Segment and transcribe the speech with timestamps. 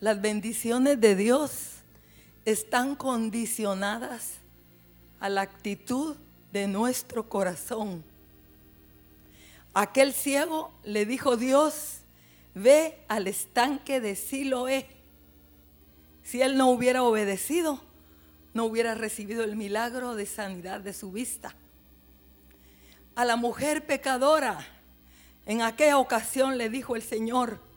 [0.00, 1.78] Las bendiciones de Dios
[2.44, 4.34] están condicionadas
[5.20, 6.16] a la actitud
[6.52, 8.04] de nuestro corazón.
[9.74, 11.98] Aquel ciego le dijo Dios,
[12.54, 14.86] ve al estanque de Siloé.
[16.22, 17.80] Si él no hubiera obedecido,
[18.54, 21.54] no hubiera recibido el milagro de sanidad de su vista.
[23.14, 24.66] A la mujer pecadora,
[25.46, 27.67] en aquella ocasión le dijo el Señor,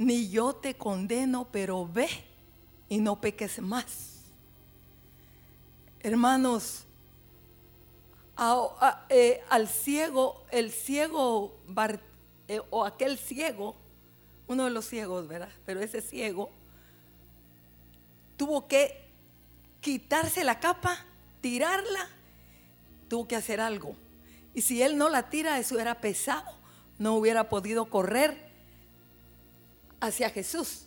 [0.00, 2.08] ni yo te condeno, pero ve
[2.88, 4.22] y no peques más.
[6.00, 6.86] Hermanos,
[9.10, 11.54] eh, al ciego, el ciego
[12.48, 13.76] eh, o aquel ciego,
[14.48, 15.50] uno de los ciegos, ¿verdad?
[15.66, 16.48] Pero ese ciego
[18.38, 19.04] tuvo que
[19.82, 21.04] quitarse la capa,
[21.42, 22.08] tirarla,
[23.08, 23.94] tuvo que hacer algo.
[24.54, 26.50] Y si él no la tira, eso era pesado,
[26.98, 28.49] no hubiera podido correr
[30.00, 30.86] hacia Jesús,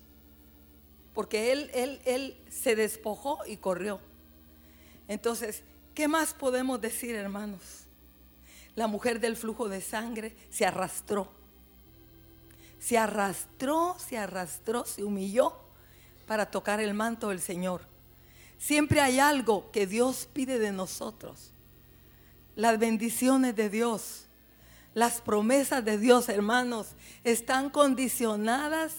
[1.13, 3.99] porque él, él, él se despojó y corrió.
[5.07, 7.61] Entonces, ¿qué más podemos decir, hermanos?
[8.75, 11.29] La mujer del flujo de sangre se arrastró.
[12.79, 15.57] Se arrastró, se arrastró, se humilló
[16.27, 17.81] para tocar el manto del Señor.
[18.57, 21.51] Siempre hay algo que Dios pide de nosotros.
[22.55, 24.25] Las bendiciones de Dios,
[24.93, 28.93] las promesas de Dios, hermanos, están condicionadas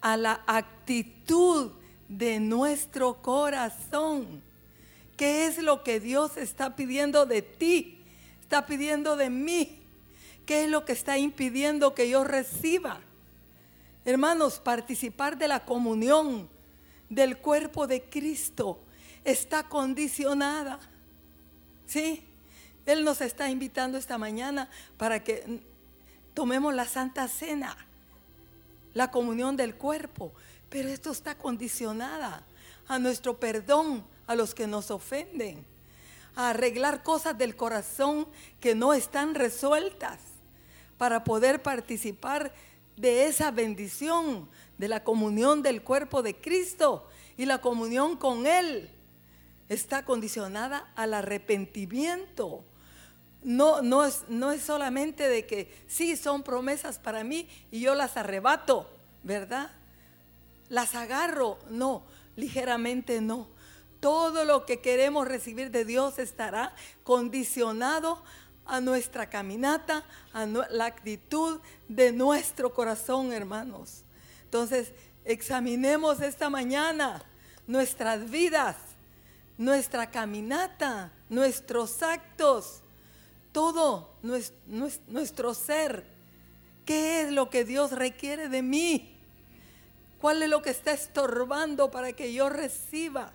[0.00, 1.72] a la actitud
[2.08, 4.42] de nuestro corazón.
[5.16, 7.98] ¿Qué es lo que Dios está pidiendo de ti?
[8.40, 9.78] Está pidiendo de mí.
[10.46, 13.00] ¿Qué es lo que está impidiendo que yo reciba?
[14.04, 16.48] Hermanos, participar de la comunión
[17.08, 18.80] del cuerpo de Cristo
[19.24, 20.78] está condicionada.
[21.86, 22.22] ¿Sí?
[22.86, 25.60] Él nos está invitando esta mañana para que
[26.34, 27.76] tomemos la Santa Cena,
[28.92, 30.32] la comunión del cuerpo.
[30.68, 32.42] Pero esto está condicionada
[32.88, 35.64] a nuestro perdón a los que nos ofenden,
[36.36, 38.26] a arreglar cosas del corazón
[38.60, 40.18] que no están resueltas
[40.98, 42.52] para poder participar
[42.96, 47.06] de esa bendición, de la comunión del cuerpo de Cristo
[47.36, 48.90] y la comunión con Él.
[49.68, 52.64] Está condicionada al arrepentimiento.
[53.44, 57.94] No, no, es, no es solamente de que sí son promesas para mí y yo
[57.94, 58.90] las arrebato,
[59.22, 59.70] ¿verdad?
[60.70, 62.02] Las agarro, no,
[62.36, 63.46] ligeramente no.
[64.00, 68.22] Todo lo que queremos recibir de Dios estará condicionado
[68.66, 74.04] a nuestra caminata, a la actitud de nuestro corazón, hermanos.
[74.44, 74.92] Entonces,
[75.24, 77.22] examinemos esta mañana
[77.66, 78.76] nuestras vidas,
[79.56, 82.82] nuestra caminata, nuestros actos,
[83.54, 86.04] todo nuestro ser.
[86.84, 89.16] ¿Qué es lo que Dios requiere de mí?
[90.20, 93.32] ¿Cuál es lo que está estorbando para que yo reciba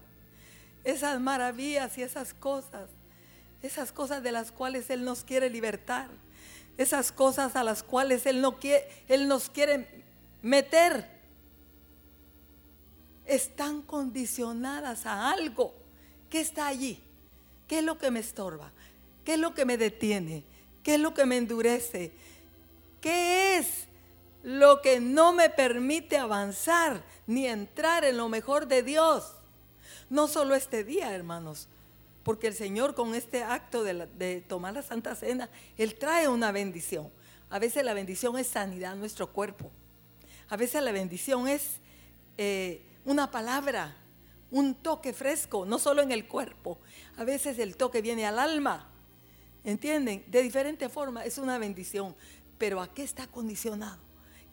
[0.83, 2.89] esas maravillas y esas cosas?
[3.63, 6.09] Esas cosas de las cuales Él nos quiere libertar.
[6.77, 10.03] Esas cosas a las cuales Él, no quiere, Él nos quiere
[10.41, 11.09] meter.
[13.25, 15.73] Están condicionadas a algo
[16.29, 17.01] que está allí.
[17.69, 18.73] ¿Qué es lo que me estorba?
[19.29, 20.43] ¿Qué es lo que me detiene?
[20.81, 22.11] ¿Qué es lo que me endurece?
[22.99, 23.85] ¿Qué es
[24.41, 29.33] lo que no me permite avanzar ni entrar en lo mejor de Dios?
[30.09, 31.67] No solo este día, hermanos,
[32.23, 35.47] porque el Señor con este acto de, tomar la Santa Cena,
[35.77, 37.11] Él trae una bendición.
[37.51, 39.69] A veces la bendición es sanidad en nuestro cuerpo.
[40.49, 41.73] A veces la bendición es
[42.39, 43.95] eh, una palabra,
[44.49, 46.79] un toque fresco, no solo en el cuerpo.
[47.15, 48.89] A veces el toque viene al alma.
[49.63, 50.23] ¿Entienden?
[50.27, 52.15] De diferente forma es una bendición.
[52.57, 53.99] Pero ¿a qué está condicionado?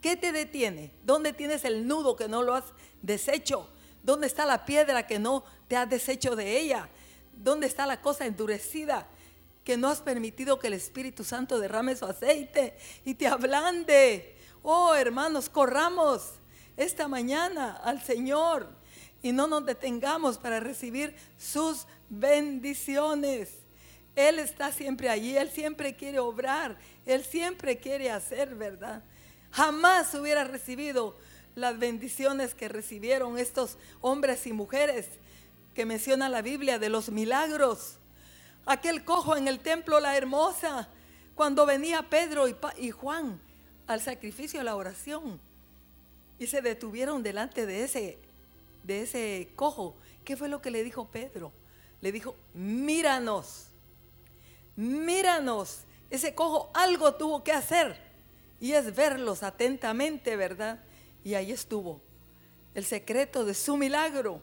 [0.01, 0.91] ¿Qué te detiene?
[1.03, 2.65] ¿Dónde tienes el nudo que no lo has
[3.01, 3.69] deshecho?
[4.03, 6.89] ¿Dónde está la piedra que no te has deshecho de ella?
[7.35, 9.07] ¿Dónde está la cosa endurecida?
[9.63, 14.37] Que no has permitido que el Espíritu Santo derrame su aceite y te ablande.
[14.63, 16.33] Oh, hermanos, corramos
[16.77, 18.69] esta mañana al Señor
[19.21, 23.66] y no nos detengamos para recibir sus bendiciones.
[24.17, 26.75] Él está siempre allí, Él siempre quiere obrar,
[27.05, 29.03] Él siempre quiere hacer, ¿verdad?
[29.51, 31.15] Jamás hubiera recibido
[31.53, 35.05] las bendiciones que recibieron estos hombres y mujeres
[35.75, 37.97] que menciona la Biblia de los milagros.
[38.65, 40.89] Aquel cojo en el templo, la hermosa,
[41.35, 43.39] cuando venía Pedro y, Juan
[43.85, 45.39] al sacrificio, a la oración,
[46.39, 48.17] y se detuvieron delante de ese,
[48.81, 49.95] de ese cojo.
[50.25, 51.51] ¿Qué fue lo que le dijo Pedro?
[52.01, 53.67] Le dijo, míranos,
[54.77, 55.81] míranos.
[56.09, 57.99] Ese cojo algo tuvo que hacer
[58.61, 60.79] y es verlos atentamente, ¿verdad?
[61.25, 62.01] Y ahí estuvo
[62.73, 64.41] el secreto de su milagro.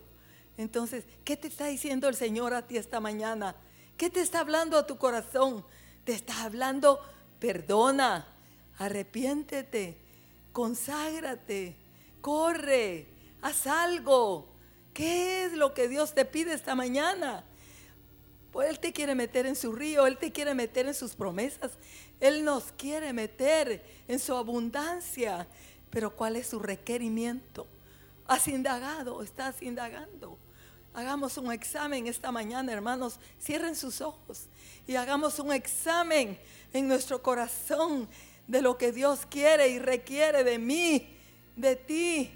[0.56, 3.56] Entonces, ¿qué te está diciendo el Señor a ti esta mañana?
[3.96, 5.64] ¿Qué te está hablando a tu corazón?
[6.04, 7.00] Te está hablando,
[7.38, 8.26] perdona,
[8.78, 9.96] arrepiéntete,
[10.52, 11.76] conságrate,
[12.20, 13.06] corre,
[13.40, 14.48] haz algo.
[14.92, 17.44] ¿Qué es lo que Dios te pide esta mañana?
[18.54, 21.72] Pues Él te quiere meter en su río, Él te quiere meter en sus promesas,
[22.20, 25.48] Él nos quiere meter en su abundancia.
[25.90, 27.66] Pero ¿cuál es su requerimiento?
[28.28, 29.24] ¿Has indagado?
[29.24, 30.38] ¿Estás indagando?
[30.92, 33.18] Hagamos un examen esta mañana, hermanos.
[33.42, 34.44] Cierren sus ojos
[34.86, 36.38] y hagamos un examen
[36.72, 38.08] en nuestro corazón
[38.46, 41.12] de lo que Dios quiere y requiere de mí,
[41.56, 42.30] de ti.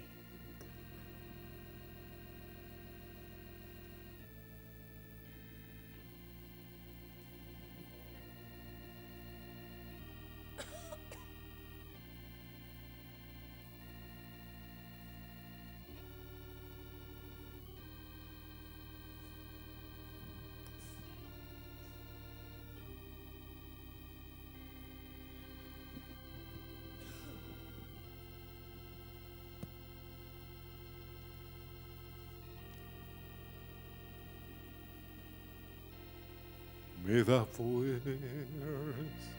[37.09, 38.05] me da fuerza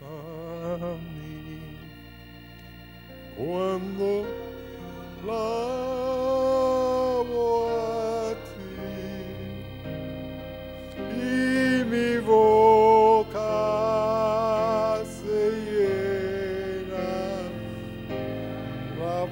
[0.02, 1.78] a mí
[3.36, 4.24] cuando
[11.14, 12.18] y mi
[18.98, 19.26] la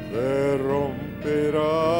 [0.00, 1.91] se romperá.